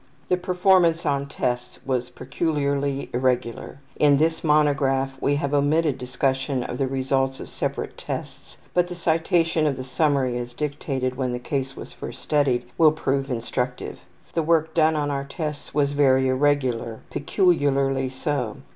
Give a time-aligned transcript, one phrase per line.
[0.29, 3.77] The performance on tests was peculiarly irregular.
[3.97, 8.95] In this monograph we have omitted discussion of the results of separate tests, but the
[8.95, 13.99] citation of the summary as dictated when the case was first studied will prove instructive:
[14.33, 18.57] The work done on our tests was very irregular, peculiarly so.